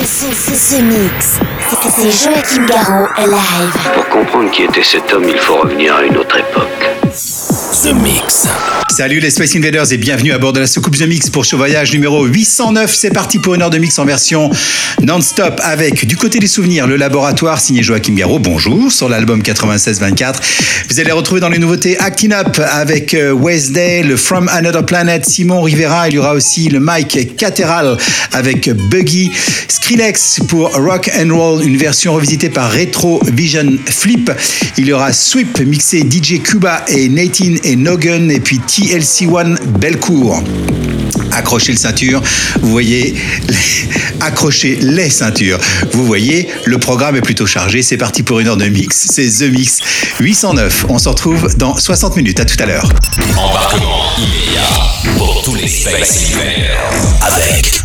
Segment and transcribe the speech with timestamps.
[0.00, 1.40] The Mix.
[1.90, 3.90] C'est Joachim Garraud live.
[3.94, 7.57] Pour comprendre qui était cet homme, il faut revenir à une autre époque.
[7.82, 8.48] The Mix.
[8.90, 11.54] Salut les Space Invaders et bienvenue à bord de la soucoupe The Mix pour ce
[11.54, 12.92] voyage numéro 809.
[12.92, 14.50] C'est parti pour une heure de mix en version
[15.02, 18.40] non-stop avec du côté des souvenirs le laboratoire signé Joachim Garraud.
[18.40, 20.34] Bonjour sur l'album 96-24.
[20.90, 25.24] Vous allez retrouver dans les nouveautés Acting Up avec euh, Wednesday, le From Another Planet,
[25.24, 26.08] Simon Rivera.
[26.08, 27.96] Il y aura aussi le Mike Cateral
[28.32, 29.30] avec Buggy,
[29.68, 34.32] Skrillex pour Rock and Roll, une version revisitée par Retro Vision Flip.
[34.78, 40.42] Il y aura Sweep mixé DJ Cuba et Nathan et Nogun et puis TLC1 Belcourt.
[41.32, 42.22] Accrochez le ceinture,
[42.62, 43.14] vous voyez,
[43.46, 43.56] les...
[44.20, 45.58] accrochez les ceintures.
[45.92, 47.82] Vous voyez, le programme est plutôt chargé.
[47.82, 49.08] C'est parti pour une heure de mix.
[49.10, 49.80] C'est The Mix
[50.18, 50.86] 809.
[50.88, 52.40] On se retrouve dans 60 minutes.
[52.40, 52.88] À tout à l'heure.
[53.36, 56.32] Embarquement immédiat pour tous les Space
[57.20, 57.82] avec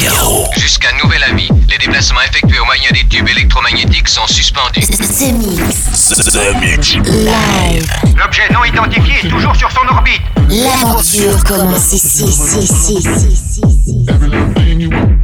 [0.00, 0.46] Garraud.
[0.56, 4.80] Jusqu'à nouvel avis, les déplacements effectués au moyen des tubes électromagnétiques sont suspendus.
[4.80, 6.08] The Mix.
[6.08, 6.94] The Mix.
[6.94, 7.92] Live.
[8.16, 10.22] L'objet non identifié est toujours sur son orbite.
[10.48, 14.06] L'aventure commence ici, ici, ici, ici.
[14.08, 15.18] Every little thing you want,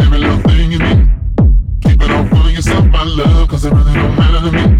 [0.00, 1.08] every little thing you need.
[1.82, 4.79] Keep it for yourself, my love, cause it really don't matter to me.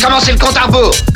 [0.00, 1.15] Commencez le compte à rebours?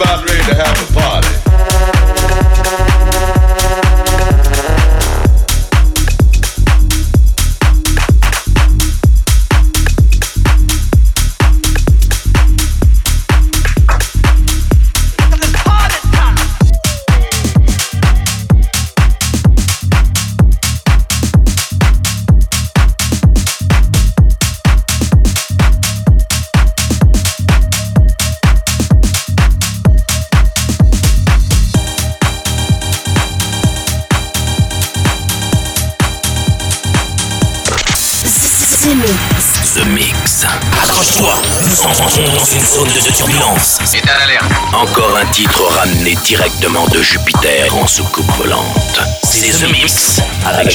[0.00, 1.07] about ready to have a party.
[46.28, 49.00] directement de Jupiter en soucoupe volante.
[49.22, 50.72] C'est The Mix avec, avec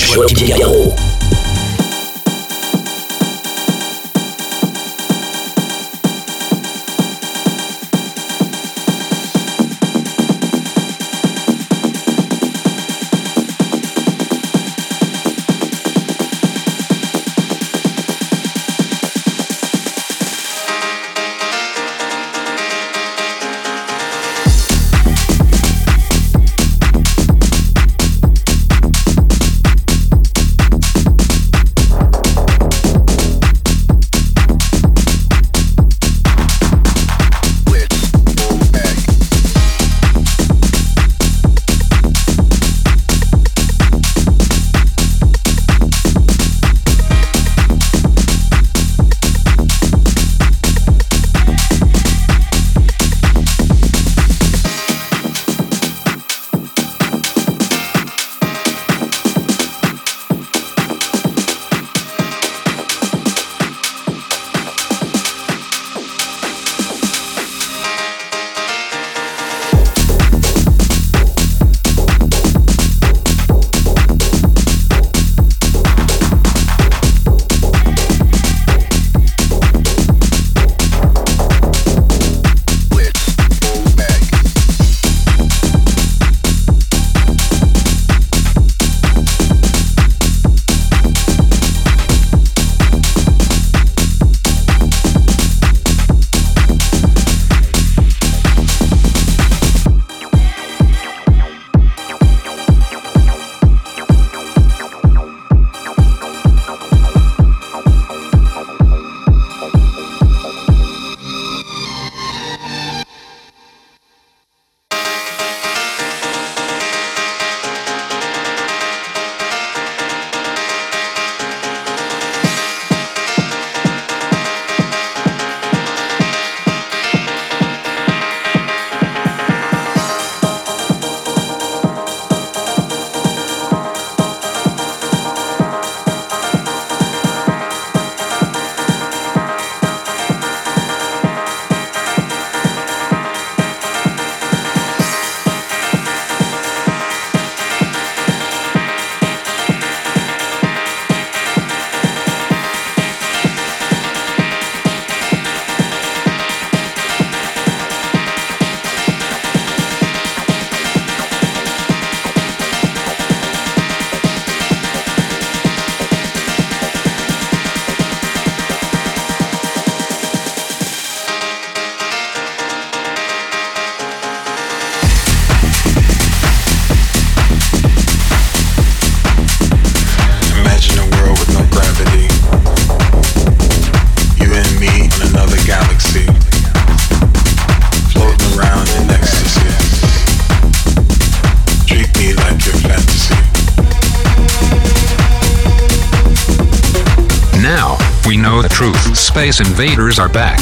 [199.33, 200.59] Space invaders are back.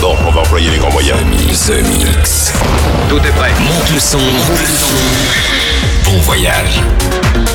[0.00, 1.18] Bon, on va employer les grands moyens.
[1.66, 2.52] The Mix.
[3.08, 3.50] Tout est prêt.
[3.58, 4.20] Monte le son.
[6.04, 6.80] Bon voyage.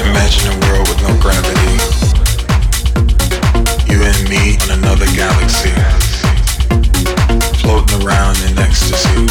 [0.06, 1.80] Imagine a world with no gravity.
[3.90, 5.72] You and me on another galaxy.
[7.62, 9.28] Floating around in ecstasy.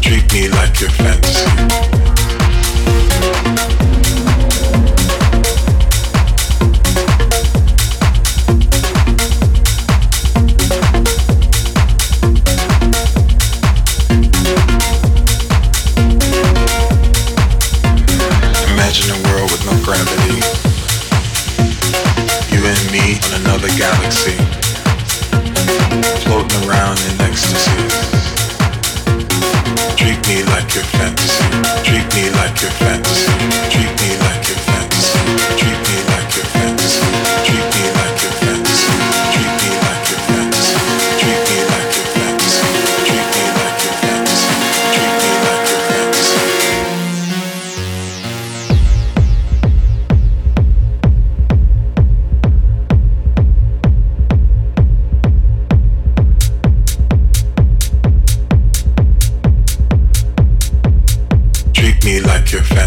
[0.00, 1.99] Treat me like your fantasy.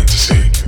[0.05, 0.62] fantasy.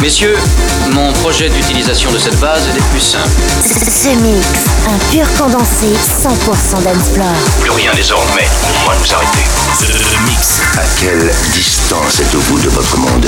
[0.00, 0.36] Messieurs,
[0.92, 3.28] mon projet d'utilisation de cette base est des plus simples.
[3.62, 4.46] Ce mix,
[4.88, 5.88] un pur condensé
[6.22, 7.26] 100% dancefloor.
[7.60, 9.44] Plus rien désormais pour moi nous arrêter.
[9.78, 10.60] The Mix.
[10.78, 13.26] À quelle distance êtes-vous de votre monde?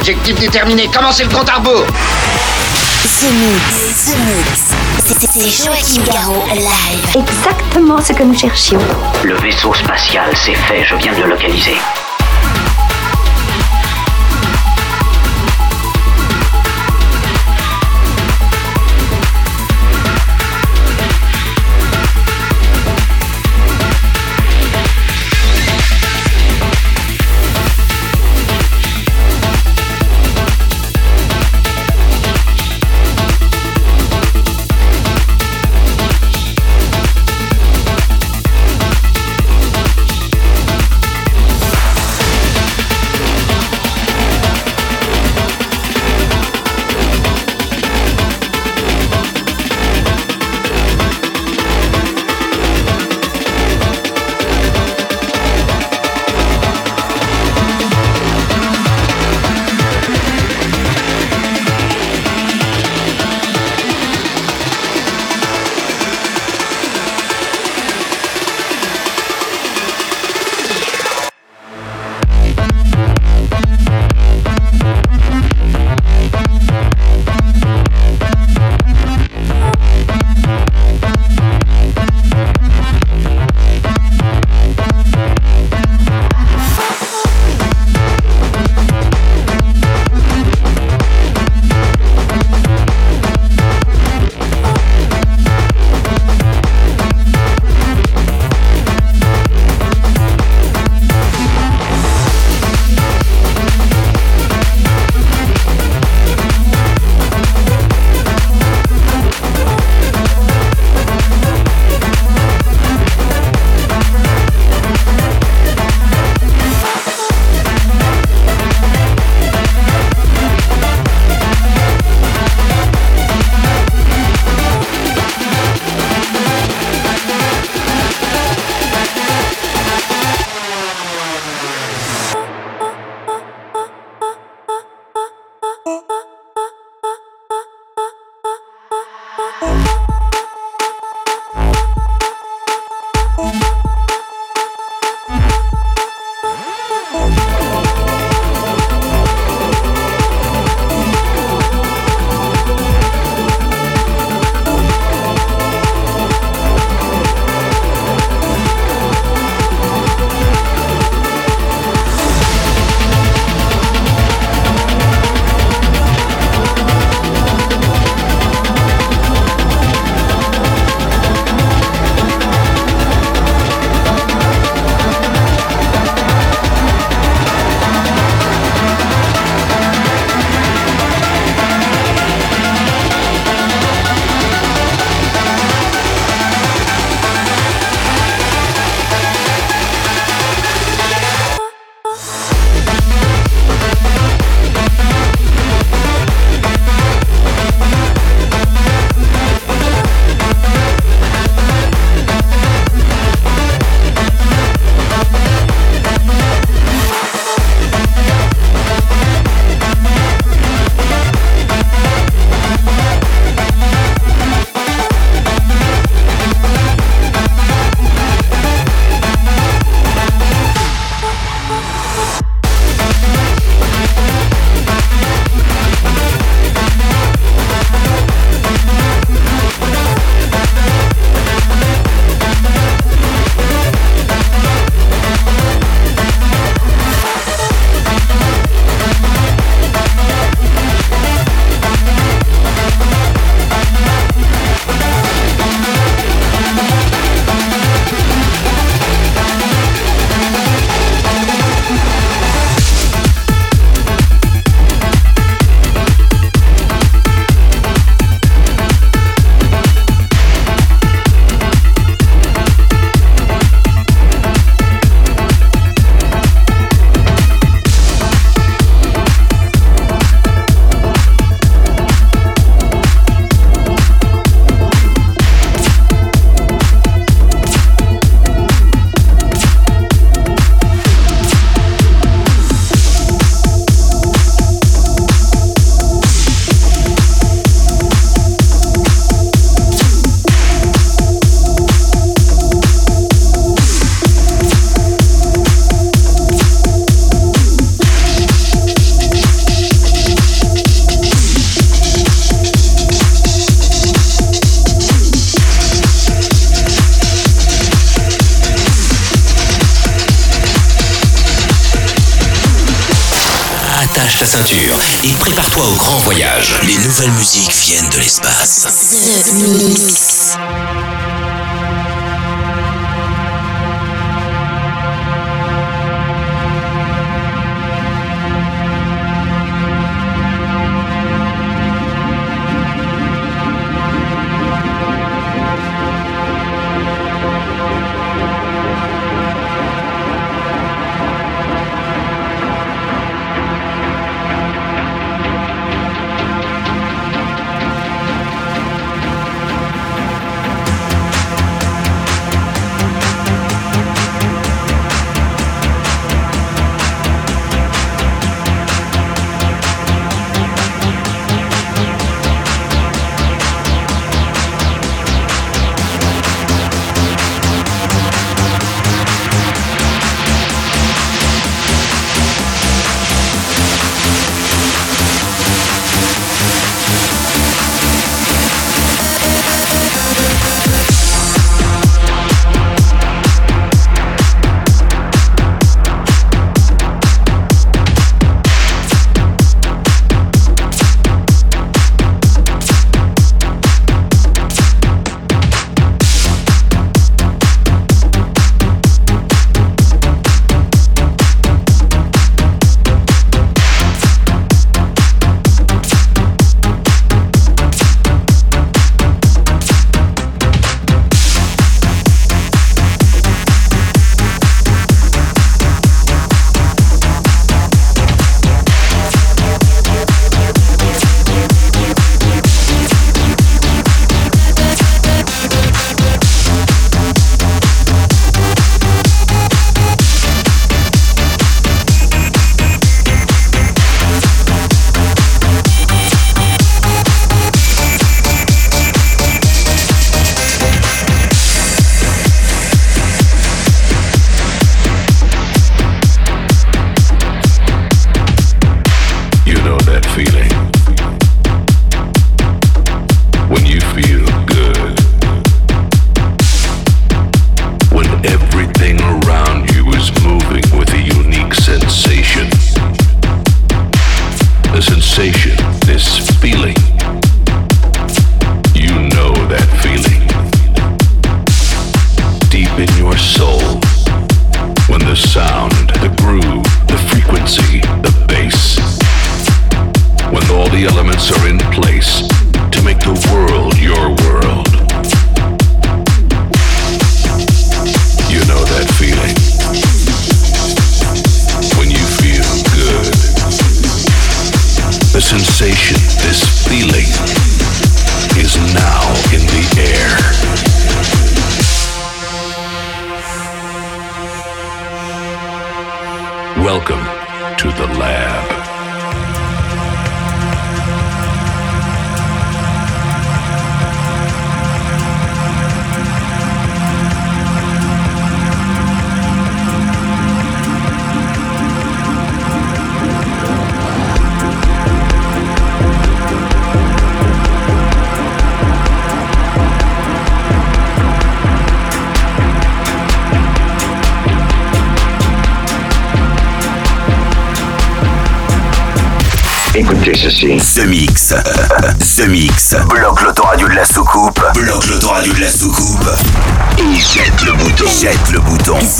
[0.00, 4.60] Objectif déterminé, commencez le compte à rebours The Mix, The Mix.
[4.96, 7.22] C'est Joachim Garraud live.
[7.22, 8.80] Exactement ce que nous cherchions.
[9.22, 11.76] Le vaisseau spatial, c'est fait, je viens de le localiser.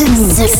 [0.05, 0.60] Le bouton.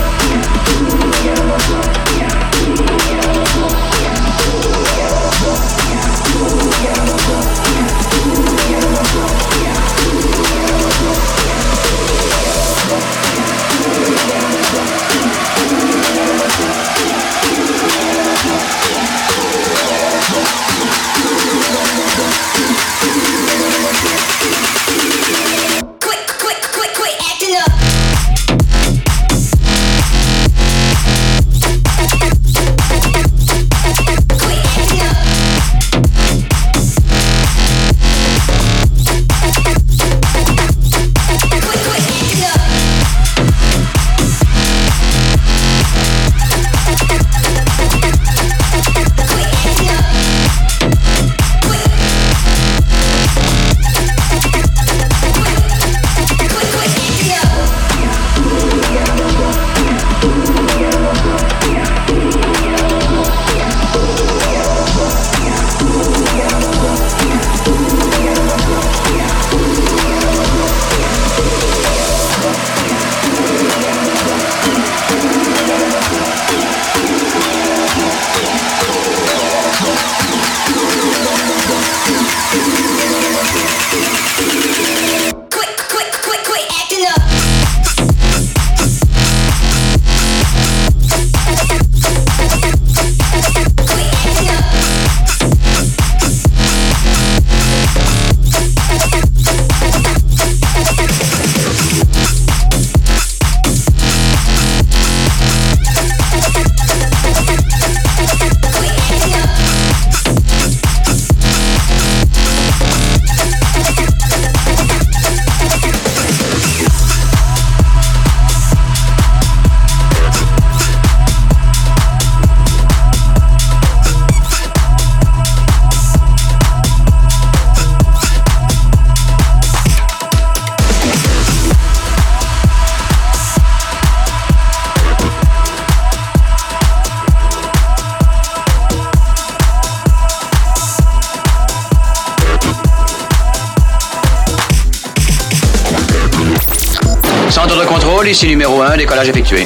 [148.29, 149.65] Ici numéro 1, décollage effectué.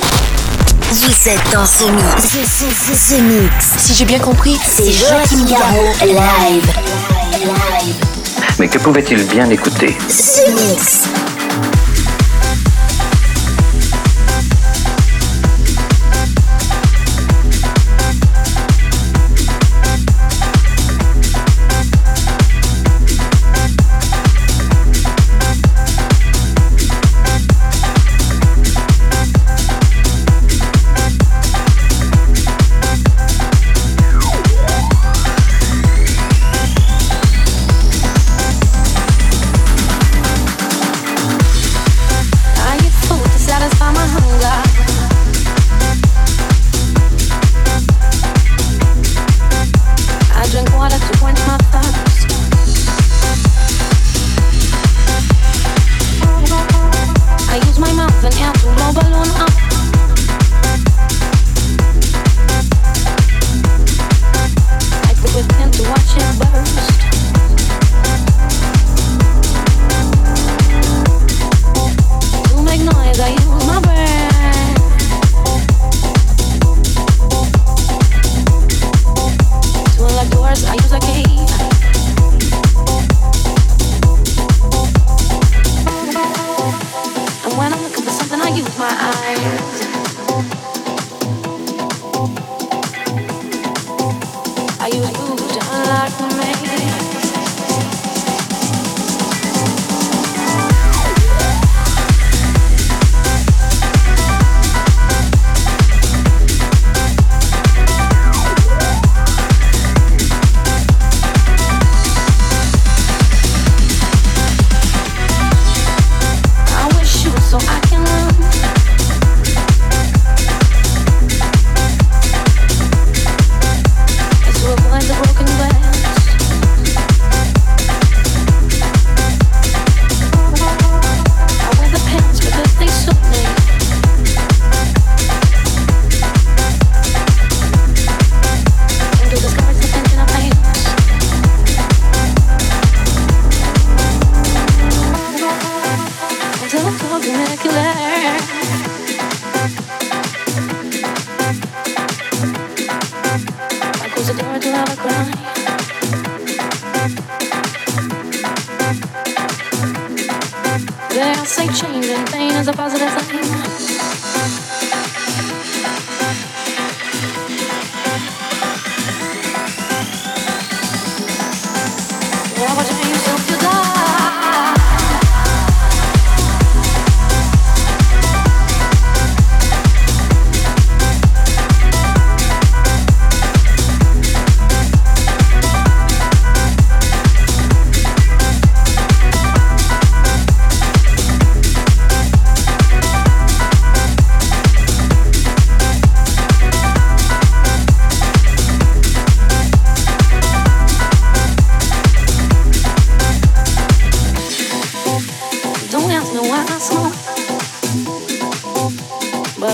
[0.91, 2.23] Vous êtes dans ce mix.
[2.23, 3.73] Ce, mix.
[3.77, 6.73] Si j'ai bien compris, c'est Joachim Garraud live.
[7.41, 7.95] live.
[8.59, 9.97] Mais que pouvait-il bien écouter?
[10.07, 11.03] Ce mix.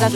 [0.01, 0.09] Don't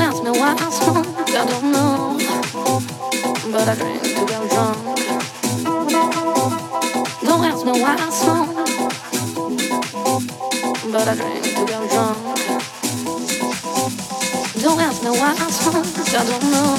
[0.00, 2.18] ask me why I smoke, I don't know.
[3.52, 4.78] But I drink to get drunk.
[7.22, 8.56] Don't ask me why I smoke,
[10.90, 12.18] but I drink to get drunk.
[14.60, 16.74] Don't ask me why I smoke, I don't know.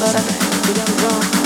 [0.00, 1.43] But I drink to get drunk.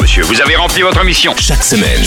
[0.00, 0.22] Monsieur.
[0.22, 1.34] Vous avez rempli votre mission.
[1.36, 2.00] Chaque semaine.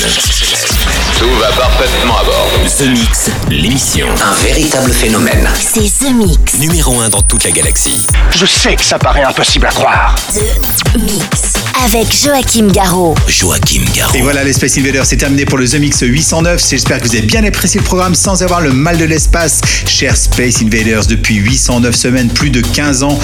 [1.19, 2.49] Tout va parfaitement à bord.
[2.77, 4.07] The Mix, l'émission.
[4.23, 5.49] Un véritable phénomène.
[5.59, 6.53] C'est The Mix.
[6.59, 8.05] Numéro 1 dans toute la galaxie.
[8.33, 10.15] Je sais que ça paraît impossible à croire.
[10.33, 11.53] The Mix.
[11.83, 13.15] Avec Joachim Garraud.
[13.27, 14.15] Joachim Garraud.
[14.15, 16.63] Et voilà, les Space Invaders, c'est terminé pour le The Mix 809.
[16.69, 19.59] J'espère que vous avez bien apprécié le programme sans avoir le mal de l'espace.
[19.85, 23.19] Chers Space Invaders, depuis 809 semaines, plus de 15 ans,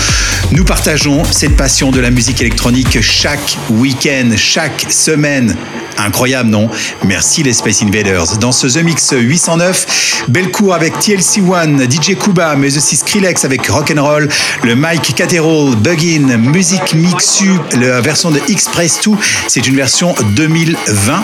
[0.53, 5.55] nous partageons cette passion de la musique électronique chaque week-end, chaque semaine.
[5.97, 6.69] Incroyable, non?
[7.05, 8.37] Merci les Space Invaders.
[8.39, 13.67] Dans ce The Mix 809, Belcourt avec TLC One, DJ Kuba, mais aussi Skrillex avec
[13.67, 14.29] Rock'n'Roll,
[14.63, 19.11] le Mike Caterol, Bugin, Music Mixu, la version de Express 2,
[19.47, 21.23] c'est une version 2020.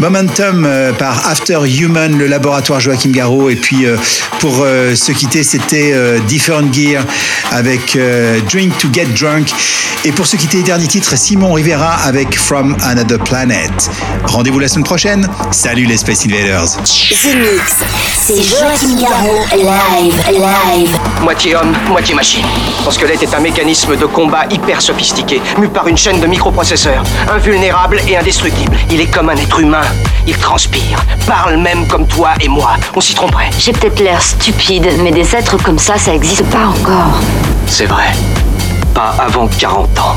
[0.00, 3.50] Momentum euh, par After Human, le laboratoire Joachim Garraud.
[3.50, 3.96] Et puis euh,
[4.38, 5.94] pour euh, se quitter, c'était
[6.28, 7.04] Different Gear
[7.50, 7.98] avec
[8.50, 9.52] Drink to Get Drunk.
[10.04, 13.90] Et pour se quitter, dernier titre, Simon Rivera avec From Another Planet.
[14.24, 15.28] Rendez-vous la semaine prochaine.
[15.50, 16.76] Salut les Space Invaders.
[16.76, 17.82] The Mix,
[18.16, 20.96] c'est Joachim Garraud, live, live.
[21.22, 22.44] Moitié homme, moitié machine.
[22.84, 27.02] Son squelette est un mécanisme de combat hyper sophistiqué, mu par une chaîne de microprocesseurs,
[27.30, 28.76] invulnérable et indestructible.
[28.90, 29.84] Il est comme un être humain.
[30.26, 32.76] Il transpire, parle même comme toi et moi.
[32.94, 33.50] On s'y tromperait.
[33.58, 37.20] J'ai peut-être l'air stupide, mais des êtres comme ça, ça existe pas encore.
[37.66, 38.12] C'est vrai.
[38.94, 40.16] Pas avant 40 ans.